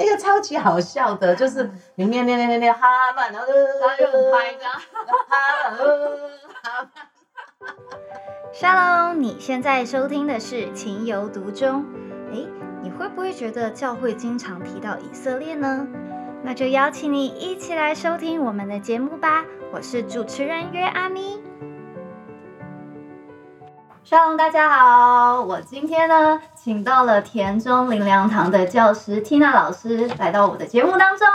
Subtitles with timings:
[0.00, 3.56] 那个超级好笑的，就是你念念念念念哈曼，然后然
[3.86, 4.72] 后又很拍这样。
[4.72, 4.80] 哈
[5.68, 5.76] 曼，
[6.62, 7.06] 哈曼。
[8.54, 11.84] Shalom，你现在收听的是《情有独钟》。
[12.32, 12.48] 诶，
[12.82, 15.86] 你会不会觉得教会经常提到以色列呢？
[16.42, 19.44] 那就邀请你一起来收听我们的节目吧。
[19.70, 21.42] 我是主持人约阿咪。
[24.10, 31.28] Shalom，大家好，我今天呢，请到了田中林良堂的教师 Tina 老师来到我的节目当中。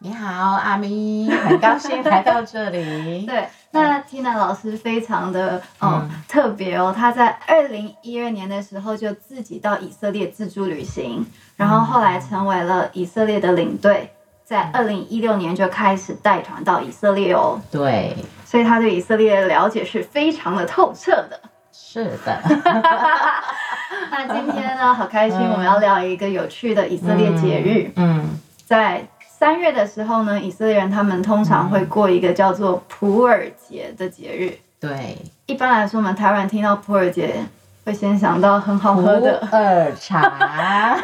[0.00, 3.24] 你好，阿咪，很高兴 来到这里。
[3.26, 14.10] 对，那 Tina 老师非常的哦嗯特别哦，她在二零一二年的时候就自己到以色列自助旅行，然后后来成为了以色列的领队，
[14.44, 21.40] 在二零一六年就开始带团到以色列哦，对，所以他对以色列的了解是非常的透彻的。
[21.78, 22.40] 是的，
[24.10, 29.06] 那今天呢，好开心，我们要聊一个有趣的以色列节日，嗯，在。
[29.38, 34.58] 三月的时候呢，以色列人他们通常会过一个叫做普尔节的节日。
[34.80, 37.44] 对，一般来说，我们台湾人听到普洱节，
[37.84, 39.38] 会先想到很好喝的。
[39.40, 40.22] 普洱茶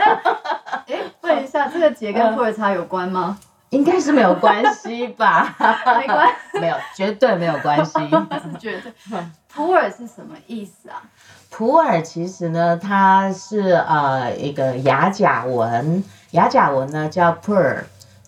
[0.88, 3.36] 哎，问一下，这个节跟普洱茶有关吗？
[3.72, 5.54] 应该是没有关系吧？
[5.98, 7.92] 没关系，没有，绝对没有关系。
[8.58, 8.92] 绝对。
[9.48, 11.02] 普洱是什么意思啊？
[11.50, 17.78] 普洱其实呢，它是呃一个雅甲文，雅甲文呢叫 pur。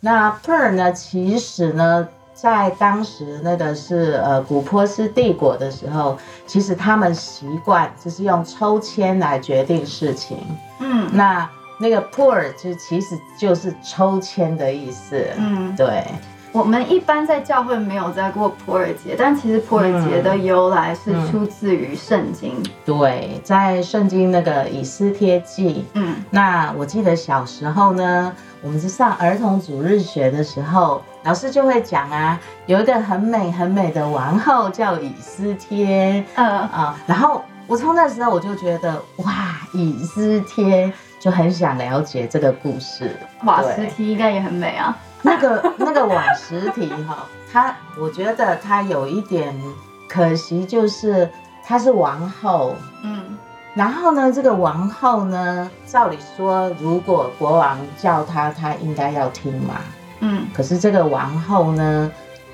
[0.01, 10.39] 那 pur 呢，其实呢，在当时那个是呃古波斯帝国的时候，其实他们习惯就是用抽签来决定事情。
[10.81, 15.27] 嗯那那个 pur 就其实就是抽签的意思。
[15.37, 16.05] 嗯，对，
[16.53, 22.63] 我们一般在教会没有在过普洱节，但其实普洱节的由来是出自于圣经。
[22.85, 26.15] 对，在圣经那个以斯帖记，嗯。
[26.31, 36.25] 那我记得小时候呢，我们是上儿童主日学的时候，老师就会讲啊，有一个很美很美的王后叫以斯帖。
[36.37, 39.33] 嗯，啊，然后我从那时候我就觉得哇，
[39.73, 40.93] 以斯帖
[41.25, 43.17] 就很想了解这个故事。
[43.45, 44.95] 瓦对斯提应该也很美啊。
[45.23, 49.59] 那个那个瓦石提哈，它我觉得它有一点
[50.07, 51.31] 可惜，就是
[51.65, 53.39] 她是王后，嗯
[53.73, 59.77] 然后呢，这个王后呢，照理说，如果国王叫她，她应该要听嘛。
[60.21, 62.13] 嗯可是这个王后呢，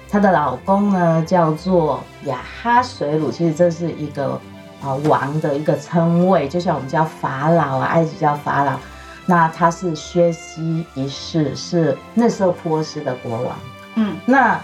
[0.08, 4.40] 她的老公呢叫做亚哈水鲁，其实这是一个
[4.80, 8.78] 啊、呃王的一个称谓，就像我们叫法老啊，埃及叫法老。
[9.26, 13.56] 那他是薛西一世，是那时候波斯的国王。
[13.94, 14.60] 嗯那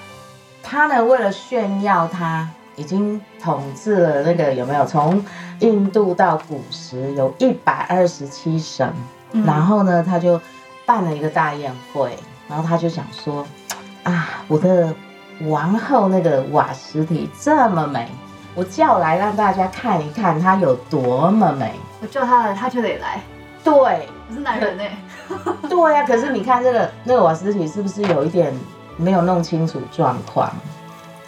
[0.62, 5.24] 他呢，为了炫耀他已经统治了那个有没有从
[5.60, 8.92] 印度到古时有一百二十七省，
[9.32, 10.40] 嗯，然后呢，他就
[10.84, 13.46] 办了一个大宴会，然后他就想说，
[14.02, 14.92] 啊，我的
[15.48, 18.10] 王后那个瓦实体这么美，
[18.56, 21.72] 我叫来让大家看一看它有多么美。
[22.00, 23.20] 我叫他来，他就得来。
[23.62, 24.82] 对，我是男人呢、
[25.68, 28.52] 对呀、可是你看这个那个瓦斯体是不是有一点
[28.96, 30.50] 没有弄清楚状况？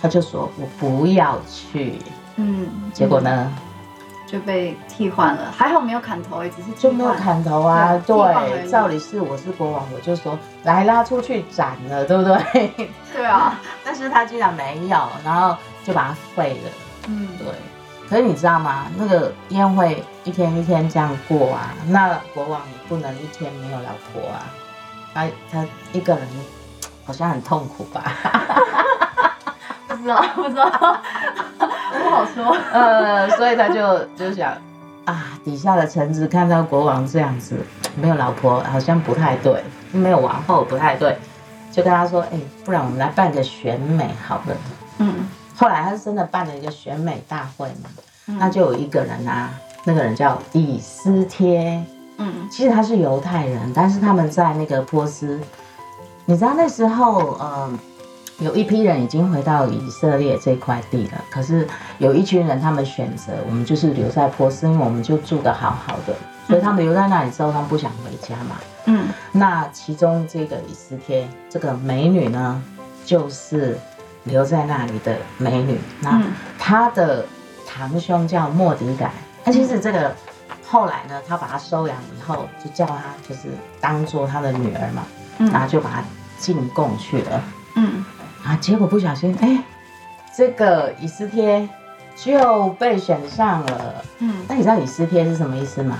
[0.00, 1.98] 他就说我不要去，
[2.36, 3.52] 嗯，结果呢
[4.26, 7.12] 就被替换了，还好没有砍头，也只是就没有。
[7.14, 8.00] 砍头啊。
[8.06, 12.90] 对照理是我是国王，我就说来拉出去斩了，对不对？
[13.12, 16.70] 对啊， 但是他居然没有，然后就把他废了。
[17.08, 17.46] 嗯，对，
[18.08, 18.86] 可是你知道吗？
[18.96, 24.44] 那个宴会一天一天这样过啊，那国王也不能一天没有老婆啊，
[25.14, 26.22] 他他一个人
[27.06, 28.04] 好像很痛苦吧？
[29.88, 30.68] 不知道，不知道，
[31.58, 32.56] 不好说。
[32.72, 34.52] 呃，所以他就就想
[35.06, 37.56] 啊，底下的臣子看到国王这样子
[37.96, 41.16] 没有老婆，好像不太对，没有王后不太对，
[41.72, 44.56] 就跟他说，哎、不然我们来办个选美好了。
[44.98, 45.14] 嗯
[45.58, 47.90] 后来他是真的办了一个选美大会嘛，
[48.28, 48.38] 嗯。
[48.38, 49.50] 那就有一个人啊，
[49.84, 51.84] 那个人叫以斯帖，
[52.18, 52.48] 嗯。
[52.48, 55.40] 其实他是犹太人，但是他们在那个波斯，
[56.26, 57.78] 你知道那时候，呃，
[58.38, 61.66] 有一批人已经回到以色列这块地了，可是
[61.98, 66.14] 有一群人他们选择我们就是留在波斯，因为我们就住得好好的，
[66.46, 68.56] 所以他们留在那里之后，他们不想回家嘛。
[68.84, 69.08] 嗯。
[69.32, 72.62] 那其中这个以斯帖这个美女呢，
[73.04, 73.76] 就是
[74.24, 75.78] 留在那里的美女。
[76.00, 77.24] 那嗯她的
[77.66, 79.10] 堂兄叫莫迪改，
[79.44, 80.14] 那其实这个
[80.66, 83.48] 后来呢，他把她收养以后，就叫她就是
[83.80, 85.02] 当做他的女儿嘛，
[85.38, 86.02] 然嗯后就把她
[86.38, 87.42] 进贡去了。
[87.76, 88.04] 嗯
[88.44, 89.62] 啊，结果不小心，哎，
[90.36, 91.68] 这个以斯帖
[92.16, 94.04] 就被选上了。
[94.18, 95.98] 嗯，那你知道以斯帖是什么意思吗？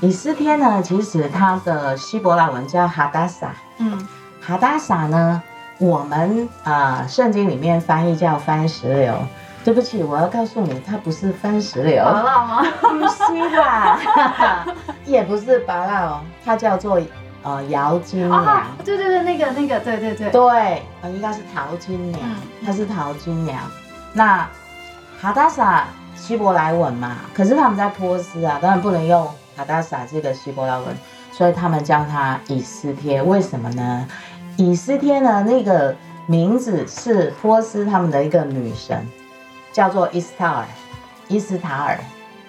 [0.00, 4.08] 以斯帖呢，其实它的希伯来文叫哈达撒，嗯，
[4.40, 5.42] 哈达撒呢，
[5.80, 9.14] 我们啊、呃圣经里面翻译叫番石榴。
[9.62, 12.02] 对不起，我要告诉你，它不是番石榴？
[12.80, 13.98] 不是吧？
[15.04, 16.98] 也不是芭辣哦，它叫做
[17.42, 18.42] 呃姚金娘。
[18.42, 23.58] 啊，对对对，那个那个，对对对，对，呃，应该是淘金娘嗯，她是淘金娘。
[24.14, 24.48] 那
[25.20, 25.84] 哈达萨
[26.16, 29.26] 希伯来文嘛，可是他们在波斯啊，当然不能用
[29.58, 30.86] 哈达萨这个希伯来文，
[31.30, 33.22] 所以他们叫它以斯帖。
[33.22, 34.08] 为什么呢？
[34.56, 35.94] 以斯帖呢，那个
[36.26, 39.06] 名字是波斯他们的一个女神，
[39.72, 40.66] 叫做伊斯塔尔，
[41.28, 41.98] 伊斯塔尔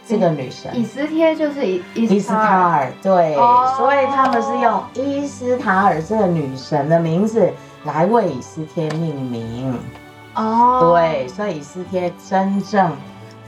[0.06, 0.72] 这个女神。
[0.78, 3.74] 以斯帖就是伊斯伊斯塔尔，对，哦。
[3.78, 7.50] 所以他们是用伊斯塔尔这个女神的名字
[7.86, 9.78] 来为以斯帖命名。
[10.36, 12.92] 哦，对，所以以斯帖真正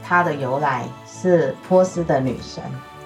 [0.06, 2.62] 它的由来是波斯的女神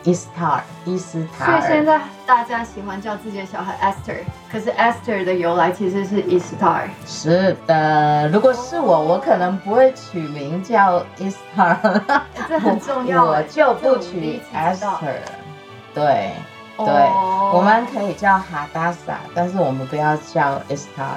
[0.08, 1.60] 伊斯塔尔，伊斯塔尔。
[1.60, 4.20] 所以现在大家喜欢叫自己的小孩 Esther，
[4.50, 6.88] 可是 Esther 的由来其实是伊斯塔尔。
[7.06, 12.02] 是的，如果是我，我可能不会取名叫伊斯塔尔，
[12.49, 15.19] 这很重要我哎，就不取 Esther。
[15.93, 16.32] 对，
[16.78, 21.10] 对哦我们可以叫哈达萨，但是我们不要叫伊斯塔尔。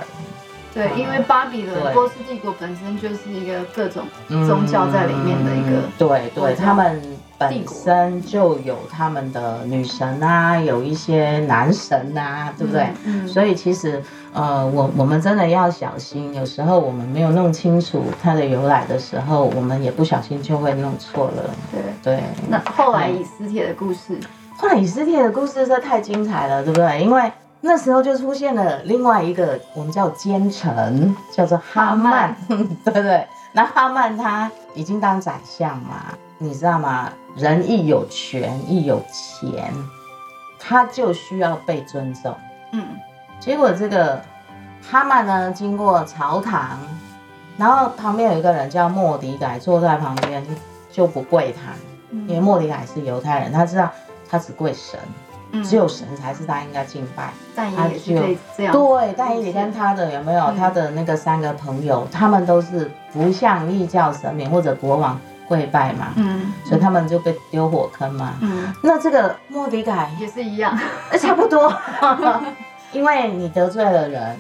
[0.73, 7.17] 对，因为巴比对伦波斯帝国本身就是一个各种嗯宗教在里面的一个对对，他们帝
[7.49, 12.83] 本身就有他们的女神啊，有一些男神啊，对不对？
[13.03, 14.01] 嗯，嗯所以其实
[14.33, 21.43] 呃，我我们真的要小心，有时候我们没有弄清楚它的由来的时候，我们也不小心就会弄错了。
[21.71, 21.81] 对。
[22.03, 24.19] 对，那后来以斯帖的故事，
[24.57, 27.01] 后来以斯帖的故事实在太精彩了，对不对？
[27.03, 33.27] 因为那时候就出现了另外一个我们叫奸臣，叫做哈曼， 对不对？
[33.53, 36.05] 那哈曼他已经当宰相嘛，
[36.43, 37.13] 你知道吗？
[37.35, 39.71] 人一有权一有钱，
[40.59, 42.35] 他就需要被尊重。
[42.73, 42.83] 嗯
[43.39, 44.19] 结果这个
[44.81, 46.79] 哈曼呢，经过朝堂，
[47.57, 50.43] 然后旁边有一个人叫莫迪改坐在旁边，
[50.91, 51.73] 就不跪他。
[52.11, 53.88] 因为嗯莫迪改是犹太人，他知道
[54.27, 54.99] 他只跪神，
[55.51, 57.31] 嗯只有神才是他应该敬拜。
[57.55, 65.19] 但他也是可以这样，对，但以理跟他的有没有、嗯他的那个三个朋友，他们都是不向异教神明或者国王
[65.51, 68.36] 跪拜嘛，嗯，所以他们就被丢火坑嘛。
[68.39, 68.74] 嗯。
[68.81, 70.80] 那这个莫迪改也是一样，
[71.12, 71.74] 呃 差不多，
[72.94, 74.38] 因为你得罪了人，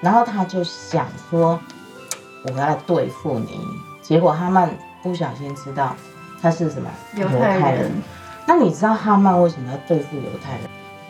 [0.00, 1.56] 然后他就想说
[2.42, 3.60] 我要对付你，
[4.02, 4.68] 结果哈曼
[5.00, 5.94] 不小心知道
[6.42, 6.90] 他是什么？
[7.14, 7.92] 犹太人，
[8.44, 10.62] 那你知道哈曼为什么要对付犹太人？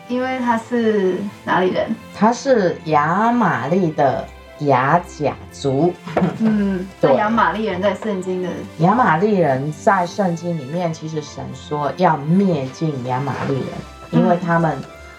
[0.07, 1.89] 因为他是哪里人？
[2.15, 4.23] 他是亚玛利的
[4.59, 5.93] 雅甲族。
[6.39, 13.65] 嗯， 对那亚玛利人在圣经的，亚玛利人在圣经里面，其实神说要灭尽亚玛利人，
[14.11, 14.71] 因为他们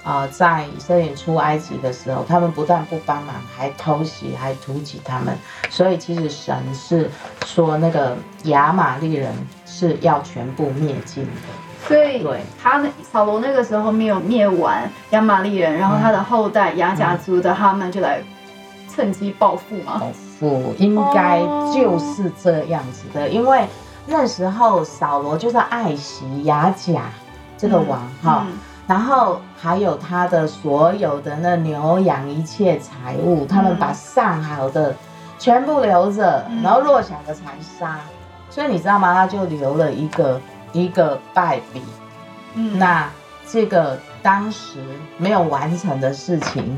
[0.02, 5.34] 啊、呃在以色列出埃及的时候，他们不但不帮忙，还偷袭，还屠击他们。
[5.68, 7.10] 所以其实神是
[7.44, 9.32] 说那个亚玛利人
[9.66, 11.30] 是要全部灭尽的。
[11.88, 18.22] 所以对他那扫罗那个时候没有灭完亚玛利人，然后他的后代雅甲族的他们就来
[18.90, 19.98] 趁机报复嘛。
[19.98, 21.40] 报复应该
[21.72, 23.66] 就是这样子的，因为
[24.06, 27.02] 那时候扫罗就是爱惜雅甲
[27.56, 28.44] 这个王哈。
[28.48, 34.92] 嗯然后还有他的所有的那牛羊一切财物，他们把上好的
[35.38, 38.00] 全部留着，嗯然后弱小的才杀。
[38.48, 39.14] 所以你知道吗？
[39.14, 40.40] 他就留了一个
[40.72, 41.80] 一个败笔。
[42.54, 43.08] 嗯那
[43.48, 44.78] 这个当时
[45.18, 46.76] 没有完成的事情，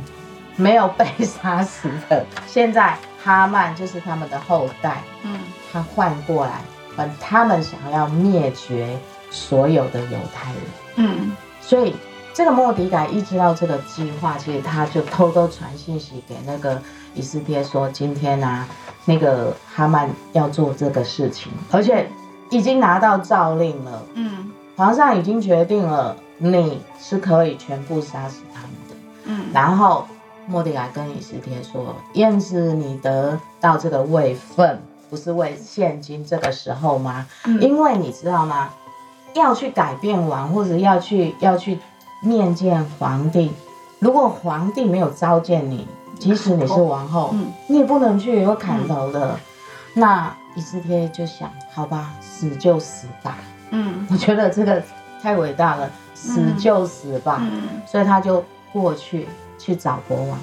[0.63, 5.39] 没有被杀死的，现在哈曼就是他们的后代，嗯
[5.73, 6.61] 他换过来，
[6.97, 8.97] 把他们想要灭绝
[9.31, 10.63] 所有的犹太人。
[10.97, 11.97] 嗯所以
[12.35, 16.81] 这个莫迪改一知道这个计划，其实他就偷偷传信息给那个
[17.15, 18.67] 以斯帖说，今天啊，
[19.05, 22.09] 那个哈曼要做这个事情，而且
[22.51, 28.97] 已经拿到诏令了，嗯皇上已经决定了，你是可以全部杀死他们的。
[29.25, 30.09] 嗯，然后
[30.47, 37.27] 莫迪改跟以斯帖说，燕子你得到这个位分，不是为现今这个时候吗？
[37.45, 38.71] 嗯因为你知道吗？
[39.35, 41.79] 要去改变王，或者要去要去
[42.23, 43.51] 面见皇帝，
[43.99, 49.39] 如果皇帝没有召见你，即使你是王后，嗯你也不能去，有砍头的。
[49.95, 53.39] 那以斯帖就想，好吧，死就死吧。
[53.71, 54.83] 嗯我觉得这个
[55.23, 57.39] 太伟大了，死就死吧。
[57.41, 59.29] 嗯所以他就过去
[59.63, 60.39] 去找国王。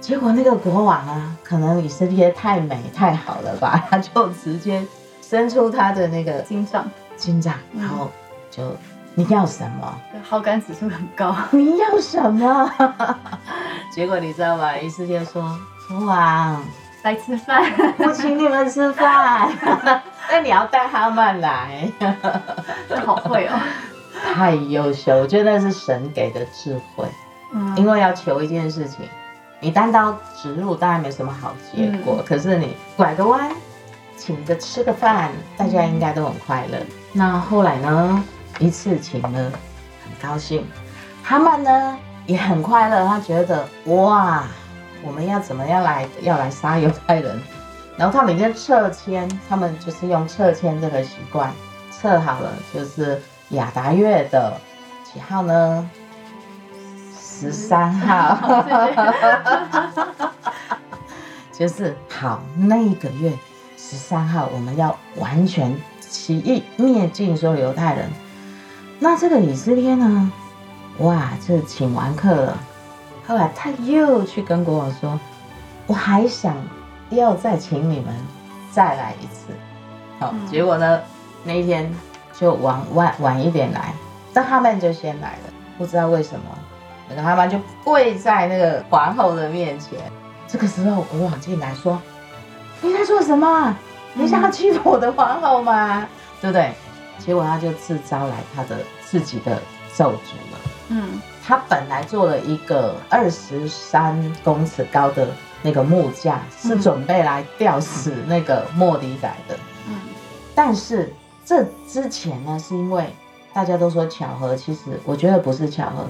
[0.00, 4.84] 结果那个国王啊，可能以色列太美太好了吧， 他就直接
[5.22, 6.84] 伸出他的那个金杖，
[7.16, 8.10] 金杖，嗯然后
[8.50, 8.76] 就
[9.14, 9.98] 你要什么？
[10.28, 11.34] 好感指数很高。
[11.52, 12.70] 你要什么？
[13.90, 14.76] 结果你知道吗？
[14.76, 16.62] 伊斯就说：“国王
[17.02, 17.62] 来吃饭，
[17.98, 19.48] 我请你们吃饭。
[20.28, 21.90] 那你要带哈曼来，
[22.88, 23.58] 这好会哦，
[24.34, 27.06] 太优秀，我觉得那是神给的智慧。
[27.58, 29.08] 嗯因为要求一件事情，
[29.60, 33.50] 你单刀直入当然没什么好结果，可是你拐个弯，
[34.18, 36.78] 请个吃个饭，大家应该都很快乐。
[37.14, 38.22] 那后来呢，
[38.58, 39.50] 一次请了，
[40.04, 40.66] 很高兴。
[41.24, 44.44] 他们呢也很快乐，他觉得哇，
[45.02, 47.40] 我们要怎么样来要来杀犹太人？
[47.96, 51.50] 然后他们已经撤迁，他们就是用撤迁这个习惯，
[51.90, 53.18] 撤好了就是
[53.50, 54.52] 亚达月的
[55.02, 55.90] 几号呢？
[57.38, 58.64] 十三号，
[61.52, 63.30] 就是好那一个月
[63.76, 68.08] 十三号，我们要完全起义灭尽所有犹太人。
[68.98, 70.32] 那这个以斯帖呢？
[71.00, 72.56] 哇，这请完客了。
[73.26, 75.20] 后来他又去跟国王说
[75.86, 76.56] ：“我还想
[77.10, 78.14] 要再请你们
[78.72, 79.52] 再来一次。”
[80.18, 81.02] 好，嗯结果呢，
[81.44, 81.94] 那一天
[82.32, 83.92] 就晚晚晚一点来，
[84.32, 86.46] 但他们就先来了，不知道为什么，
[87.08, 89.98] 那个他们就跪在那个皇后的面前。
[90.48, 92.00] 这个时候国王进来说
[92.80, 93.76] ：“你在做什么？
[94.14, 96.06] 你想要欺负我的皇后吗？
[96.40, 96.72] 对不对？”
[97.18, 99.60] 结果他就自招来他的自己的
[99.96, 100.58] 咒诅了。
[100.88, 105.28] 嗯他本来做了一个二十三公尺高的
[105.62, 109.56] 那个木架，是嗯准备来吊死那个莫迪仔的。
[109.88, 110.00] 嗯
[110.54, 111.12] 但是
[111.44, 113.12] 这之前呢，是因为
[113.52, 116.06] 大家都说巧合，其实我觉得不是巧合，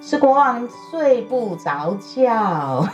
[0.00, 2.86] 是国王睡不着觉，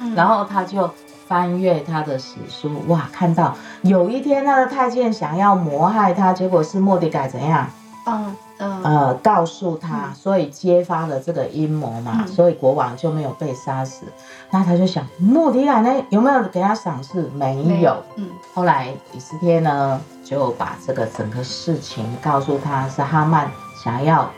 [0.00, 0.88] 嗯， 然后他就
[1.26, 7.66] 翻阅他的史书，哇，看到有一天他的太监想要谋害他，结果是莫迪改怎样？
[8.06, 14.06] 嗯嗯呃，告诉他，嗯所以揭发了这个阴谋嘛，嗯所以国王就没有被杀死。
[14.50, 17.30] 那他就想，莫迪改呢有没有给他赏赐？
[17.34, 23.50] 没有。，嗯后来以斯帖呢就把这个整个事情告诉他，是哈曼
[23.84, 24.28] 想要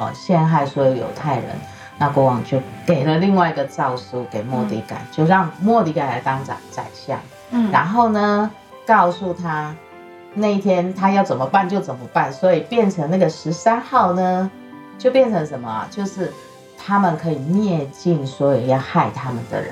[0.00, 1.46] 呃陷害所有犹太人。
[1.96, 7.20] 那国王就给了另外一个诏书给莫迪改，就让莫迪改来当宰宰相。
[7.50, 8.50] 嗯，然后呢，
[8.86, 9.76] 告诉他
[10.32, 14.50] 那一天他要怎么办就怎么办，所以变成那个十三号呢，
[14.96, 15.86] 就变成什么啊？
[15.90, 16.32] 就是
[16.78, 19.70] 他们可以灭尽所有要害他们的人。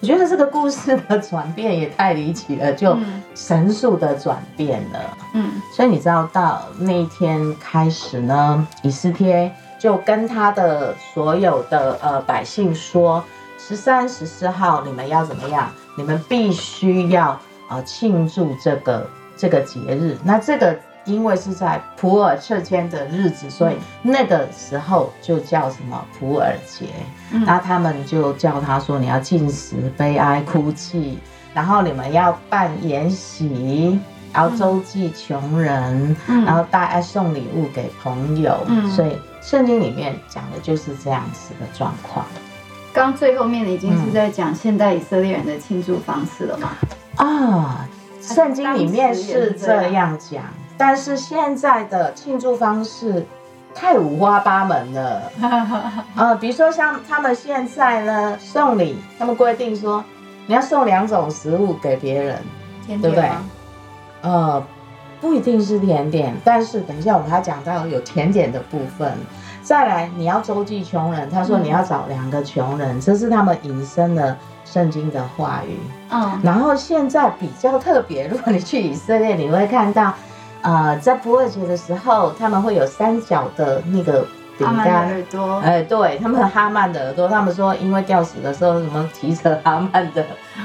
[0.00, 5.16] 我觉得这个故事的转变也太离奇了，就嗯神速的转变了。
[5.34, 13.22] 嗯所以你知道，到那一天开始呢，以斯帖就跟他的所有的呃百姓说，
[13.58, 15.68] 十三、十四号你们要怎么样？
[15.96, 20.16] 你们必须要呃庆祝这个这个节日。
[20.24, 26.86] 那这个因为是在普洱撤迁的日子，所以那个时候就叫什么普洱节。
[27.32, 31.18] 嗯那他们就叫他说，你要进食、悲哀、哭泣，
[31.54, 33.98] 然后你们要办筵席，
[34.32, 38.58] 然后周济穷人，嗯然后大家送礼物给朋友。
[38.66, 42.26] 嗯所以圣经里面讲的就是这样子的状况
[42.92, 46.70] 刚最后面的已经嗯是在讲现代以色列人的庆祝方式了吗？
[47.16, 47.88] 啊。
[48.20, 50.42] 圣经里面是这样讲，
[50.76, 53.24] 但是现在的庆祝方式
[53.74, 55.22] 太五花八门了。
[56.14, 60.04] 呃，比如说像他们现在呢送礼，他们规定说
[60.46, 62.42] 你要送两种食物给别人，
[62.84, 63.30] 甜对不对？
[64.20, 64.62] 呃，
[65.20, 69.12] 不一定是甜点，但是等一下我们还讲到有甜点的部分。
[69.62, 74.34] 再来，你要周济穷人，他说嗯你要找两个穷人，这是他们引申的
[74.64, 75.76] 圣经的话语。
[76.10, 80.14] 嗯然后现在比较特别，如果你去以色列，你会看到，
[80.62, 90.24] 呃，在不二节的时候，他们会有三角的那个饼干，耳朵，哎，对他们哈曼的耳朵，他们说因为吊死的时候什么提着哈曼的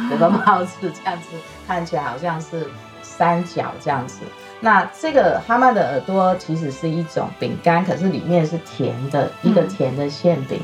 [0.09, 1.35] 有个帽子这样子，
[1.67, 2.67] 看起来好像是
[3.01, 4.19] 三角这样子。
[4.63, 10.57] 那这个哈曼的耳朵其实是一种饼干，可是里面是甜的，一个嗯甜的馅饼。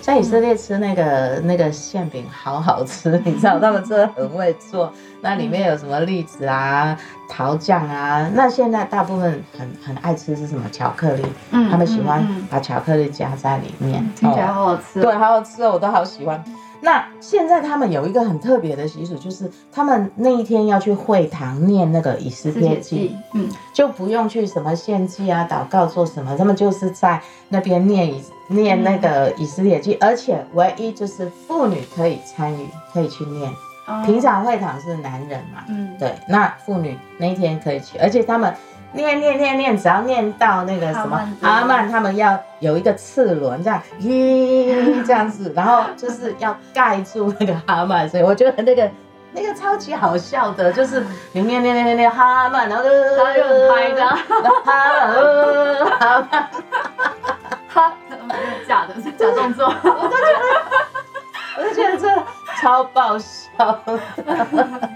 [0.00, 4.90] 在以色列吃那个那个馅饼好好吃，你知道他们真的很会做。
[5.20, 8.26] 那里面有什么栗子啊、桃酱啊？
[8.34, 11.22] 那现在大部分很很爱吃是什么巧克力？
[11.50, 15.02] 嗯他们喜欢嗯把巧克力加在里面嗯，听起来哦好好吃。
[15.02, 16.42] 对，，好好吃哦，我都好喜欢。
[16.84, 23.48] 那现在他们有一个很特别的习俗，就是他们那一天要去会堂念那个以斯世帖记，，嗯。
[23.72, 33.48] 就不用去什么献祭啊、祷告做什么，他们就是在那边念以念那个以斯帖记，而且唯一就是妇女可以参与，可以去念。
[33.86, 34.02] 哦。
[34.04, 35.96] 平常会堂是男人嘛，嗯。
[36.00, 38.52] 对，那妇女那一天可以去，而且他们
[38.94, 48.90] 念念念念，只要念到那个什么阿曼，他们要有一个次轮这样，咦 这样子，然后就是要盖住那个阿曼，所以我觉得那个
[49.32, 54.20] 那个超级好笑的，就是你念念念念念哈曼，然后就就很嗨这样，哈
[54.64, 56.50] 曼呃哈曼，
[57.68, 57.92] 哈，
[58.68, 59.74] 假的，是假动作。
[61.54, 62.08] 我就觉得这
[62.60, 63.48] 超爆笑
[63.84, 63.98] 的。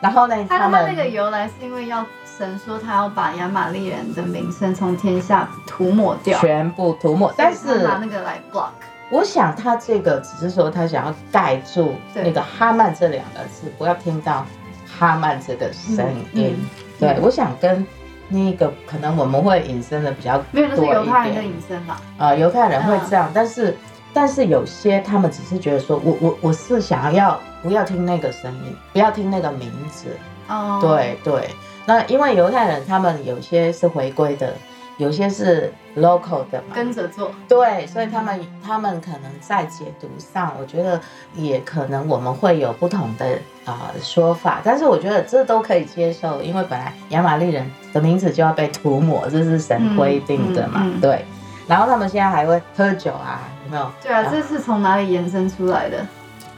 [0.00, 2.04] 然后呢，他他他们那个由来是因为要
[2.38, 8.70] 神说他要把亚玛力人的名声从天下涂抹掉，全部涂抹，但是他拿那个来 block。
[9.10, 14.46] 我想他这个只是说他想要盖住那个哈曼这两个字，不要听到
[14.86, 16.56] 哈曼这个声音。
[16.58, 17.86] 嗯对，我想跟
[18.28, 21.52] 那个可能我们会引申的比较没有，那是多一犹太人的点。
[21.52, 22.00] 隐身吧？
[22.16, 23.76] 呃，犹太人会这嗯样，但是
[24.14, 30.16] 但是有些他们只是觉得说我我我是想要不要听那个声音，不要听那个名字。
[30.48, 31.50] 哦，对对，
[31.86, 34.54] 那因为犹太人他们有些是回归的，
[34.98, 37.30] 有些是 local 的嘛，跟着做。
[37.48, 41.00] 对，所以他们他们可能在解读上，我觉得
[41.34, 43.26] 也可能我们会有不同的
[43.64, 51.24] 啊、呃说法，但是我觉得这都可以接受，因为本来亚玛力人的名字就要被涂抹，这是神规定的嘛，嗯嗯嗯对。
[51.68, 53.90] 然后他们现在还会喝酒啊，有没有？
[54.02, 56.04] 对啊，这是从哪里延伸出来的？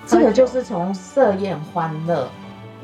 [0.07, 2.29] 这个就是从设宴欢乐。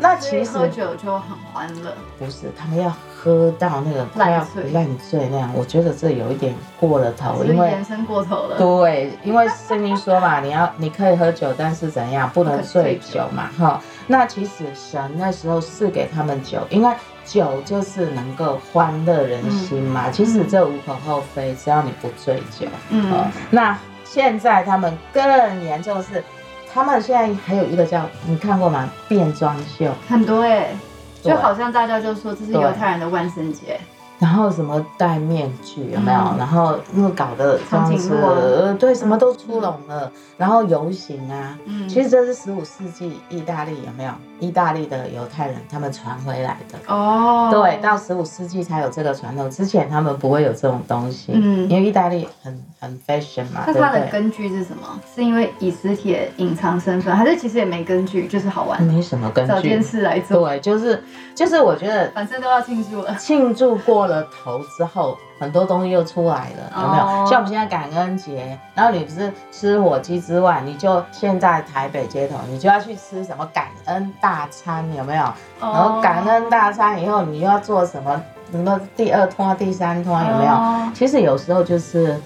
[0.01, 1.93] 那其实喝酒就很欢乐。
[2.19, 8.57] 不是，他们要喝到那个快要烂醉烂醉那样，我觉得这有一点过了头，因为延伸过头了。
[8.59, 13.81] 对，因为圣经说嘛， 你要你可以喝酒，但是怎样不能醉酒嘛，哈。
[14.07, 16.93] 那其实神那时候是给他们酒，因为
[17.25, 20.11] 酒就是能够欢乐人心嘛。
[20.11, 22.67] 其实这无可厚非，只要你不醉酒。
[22.89, 26.25] 嗯哦，那现在他们更严重是，
[26.73, 28.89] 他们现在还有一个叫你看过吗？
[29.09, 30.75] 变装秀，很多哎，
[31.23, 33.81] 对就好像大家就说这是对犹太人的万圣节。
[34.21, 36.21] 然后什么戴面具有没有？
[36.21, 40.11] 嗯然后那个搞得这样子长颈鹿啊，呃对，什么都出笼了。
[40.37, 44.13] 然后游行啊，嗯，其实这是十五世纪意大利有没有？
[44.39, 46.79] 意大利的犹太人他们传回来的。
[46.87, 53.75] 哦，对，到十五世纪才有这个传统，之前他们不会有这种东西，嗯因为意大利很很 fashion 嘛，那？
[53.75, 54.99] 它的根据是什么？
[55.15, 61.03] 是因为以磁铁隐藏身份，还是其实也没根据，就是好玩，没什么根据找件，事来做，对，就是
[61.35, 63.15] 就是我觉得反正都要庆祝了。
[63.17, 67.05] 庆祝过了头之后，很多东西又出来了，有没有？
[67.05, 75.25] 哦像我们现在感恩节，然后你不是吃火鸡之外，你就现在台北街头，你就要去吃什么感恩大餐，有没有？
[75.61, 78.21] 然后感恩大餐以后，你又要做什么？
[78.51, 80.53] 什么第二通、第三通，有没有？
[80.53, 82.21] 哦其实有时候就是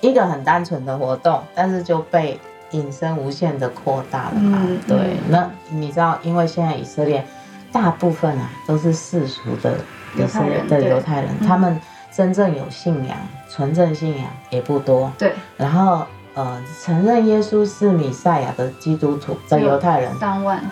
[0.00, 2.38] 一个很单纯的活动，但是就被
[2.72, 4.58] 引申无限的扩大了嘛。
[4.60, 7.24] 嗯对嗯，那你知道，因为现在以色列
[7.72, 9.78] 大部分啊都是世俗的
[10.16, 10.88] 犹太人对。
[10.88, 13.16] 犹太人，嗯他们真正有信仰、
[13.48, 15.10] 纯正信仰也不多。
[15.18, 20.62] 对，然后呃，承认耶稣是米赛亚的基督徒的犹太人三万，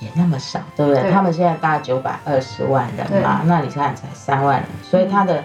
[0.00, 1.02] 也那么少，对不对？
[1.02, 1.10] 对。
[1.12, 5.42] 他们现在大概九百二十万人嘛，那你看才三万人，所以他的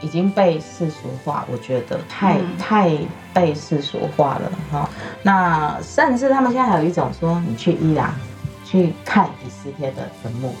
[0.00, 2.56] 已经被世俗化，我觉得太、嗯。
[2.58, 2.98] 太
[3.32, 4.90] 被世俗化了哈、
[5.22, 8.12] 那甚至他们现在还有一种说，你去伊朗
[8.68, 10.54] 去看以斯帖的坟墓，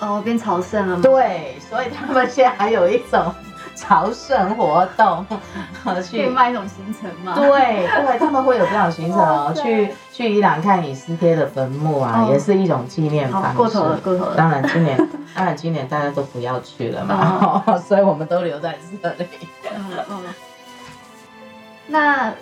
[0.00, 1.02] 哦，变朝圣了吗？
[1.04, 3.32] 对，所以他们现在还有一种
[3.76, 5.24] 朝圣活动，
[6.02, 6.26] 去。
[6.26, 7.34] 卖一种行程嘛？
[7.36, 13.56] 对对，他们会有这样行程去去伊朗看以斯帖的坟墓啊，哦也是一种纪念方式。
[13.56, 14.34] 过头了，过头了。
[14.36, 14.96] 当然今年，
[15.36, 19.28] 当然今年大家都不要去了嘛， 所以我们都留在这里。
[19.72, 20.22] 嗯嗯。
[21.86, 22.32] 那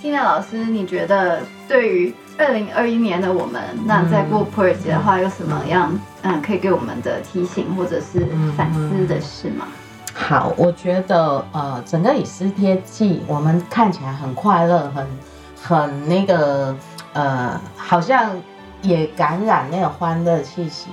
[0.00, 5.92] Tina 老师，你觉得对于二零二一年的我们，那在过普洱节的话，有什么样
[6.22, 9.66] 嗯可以给我们的提醒或者是反思的事吗？
[10.14, 15.06] 好，我觉得呃，整个以斯帖记，我们看起来很快乐，很
[15.62, 16.76] 很那个
[17.12, 18.30] 呃，好像
[18.82, 20.88] 也感染那个欢乐气息。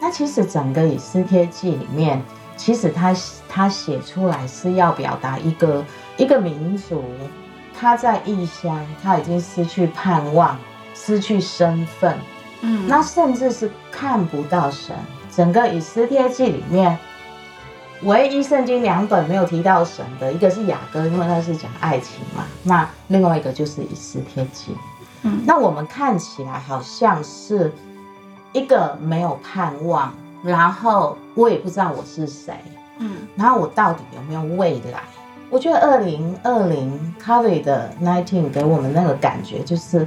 [0.00, 2.22] 那其实整个以斯帖记里面，
[2.56, 3.14] 其实他
[3.48, 5.84] 他写出来是要表达一个
[6.16, 7.04] 一个民族，
[7.78, 10.56] 他在异乡，他已经失去盼望，
[11.02, 12.14] 失去身份，
[12.60, 14.94] 嗯，那甚至是看不到神。
[15.34, 16.98] 整个以斯帖记里面，
[18.02, 22.44] 唯一圣经两本没有提到神的，一个是雅歌，因为那是讲爱情嘛。
[22.64, 24.76] 那另外一个就是以斯帖记。
[25.22, 27.72] 嗯那我们看起来好像是
[28.52, 32.54] 一个没有盼望，然后我也不知道我是谁，
[32.98, 35.00] 嗯然后我到底有没有未来？
[35.48, 40.06] 我觉得二零二零 COVID 的 nineteen 给我们那个感觉就是，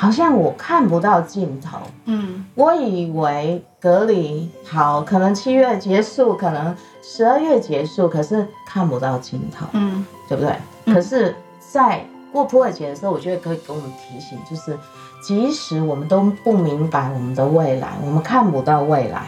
[0.00, 1.76] 好像我看不到尽头。
[2.06, 10.54] 嗯我以为隔离好，可能七月结束，可能十二月结束，可是看不到尽头，嗯对不对？
[10.86, 14.78] 嗯可是，在过普洱节的时候，我觉得可以给我们提醒，就是
[15.22, 19.26] 即使我们都不明白我们的未来，我们看不到未来，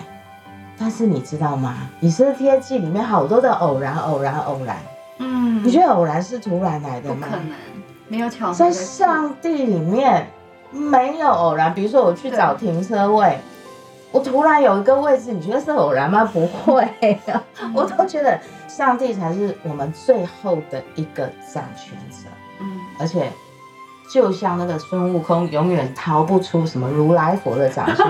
[0.78, 1.74] 但是你知道吗？
[2.00, 4.76] 以色列记里面好多的偶然、偶然、偶然，
[5.18, 7.26] 嗯，你觉得偶然是突然来的吗？
[7.28, 7.46] 不可能，
[8.08, 10.26] 没有巧合在上帝里面
[10.72, 13.38] 没有偶然，比如说我去找停车位，
[14.10, 16.24] 我突然有一个位置，你觉得是偶然吗？
[16.24, 16.82] 不会
[17.26, 17.42] 啊，
[17.74, 22.28] 我都觉得上帝才是我们最后的一个掌权者，
[22.60, 23.30] 嗯而且
[24.12, 28.04] 就像那个孙悟空永远逃不出什么如来佛的掌心，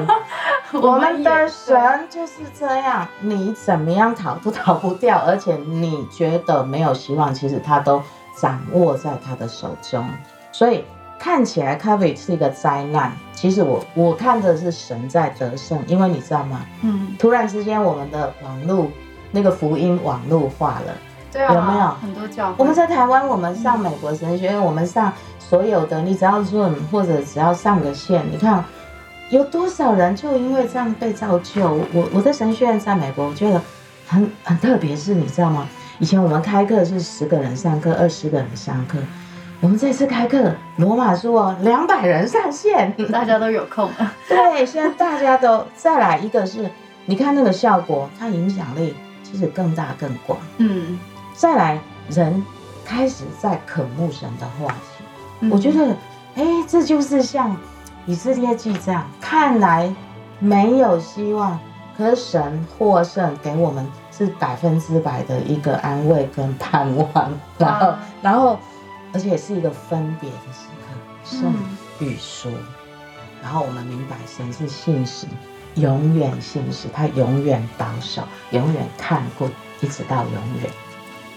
[0.80, 1.76] 我们的神
[2.10, 8.02] 就是这样，你怎么样逃都逃不掉，而且你觉得没有希望，其实他都
[8.40, 10.04] 掌握在他的手中。
[10.50, 10.84] 所以
[11.22, 16.66] 看起来 COVID 是一个灾难，其实我我看的是神在得胜，因为你知道吗？
[16.82, 18.88] 嗯，突然之间我们的网络
[19.30, 20.92] 那个福音网络化了。
[21.30, 22.56] 对啊，有没有很多教会？
[22.58, 28.64] 我们在台湾，我们上美国神学院，我们上所有的，你只要 Zoom 或者只要上个线，你看
[29.30, 31.68] 有多少人就因为这样被造就。
[31.92, 33.62] 我我在神学院在美国，我觉得
[34.08, 35.68] 很很特别，是你知道吗？
[36.00, 38.98] 以前我们开课是十个人上课，二十个人上课，
[39.62, 42.92] 我们这次开课罗马书哦，两百人上线。
[43.12, 43.88] 大家都有空，
[44.28, 46.68] 对，现在大家都再来一个是，
[47.06, 50.36] 你看那个效果，它影响力其实更大更广。
[50.58, 50.98] 嗯，
[51.32, 52.44] 再来，人
[52.84, 55.04] 开始在渴慕神的话题。
[55.42, 55.96] 嗯我觉得，
[56.34, 57.56] 哎，这就是像
[58.04, 59.94] 以色列记这样，看来
[60.40, 61.56] 没有希望，
[61.96, 68.58] 可是神获胜给我们是百分之百的一个安慰跟盼望，然后，然后，
[69.12, 72.50] 而且是一个分别的时刻，胜嗯与输。
[73.42, 75.26] 然后我们明白神是信实，
[75.74, 79.48] 永远信实，他永远保守，永远看顾，
[79.80, 80.70] 一直到永远。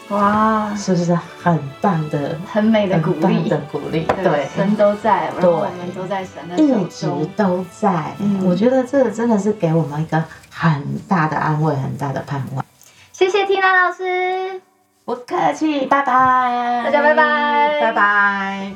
[0.09, 4.05] 哇，是不是很棒的、很美的鼓励很棒的，鼓励？
[4.23, 7.07] 对，神都在，然后对我们都在神的一直。
[7.35, 8.13] 都在。
[8.19, 12.63] 嗯我觉得这个真的是给我们一个很大的安慰，很大的盼望。
[13.11, 14.61] 谢谢缇娜老师。
[15.05, 18.73] 不客气，拜拜，大家拜拜拜拜。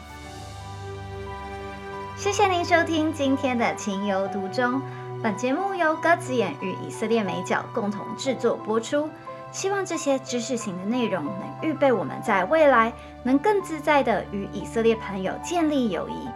[2.15, 4.75] 谢谢您收听今天的《情有独钟》。
[5.23, 9.09] 本节目由鸽子眼与以色列美角共同制作播出。
[9.51, 16.29] 希望这些知识型的内容能预备我们在未来能更自在的与以色列朋友建立友谊。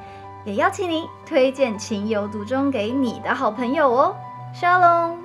[0.43, 4.15] 也邀请您推荐《情有独钟》给你的好朋友哦。
[4.59, 5.22] Shalom。